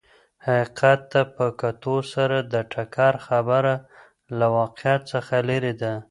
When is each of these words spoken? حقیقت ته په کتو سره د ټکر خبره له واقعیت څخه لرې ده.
حقیقت 0.45 0.99
ته 1.11 1.21
په 1.35 1.45
کتو 1.61 1.95
سره 2.13 2.37
د 2.53 2.55
ټکر 2.73 3.13
خبره 3.27 3.73
له 4.37 4.45
واقعیت 4.57 5.01
څخه 5.13 5.35
لرې 5.49 5.73
ده. 5.81 5.93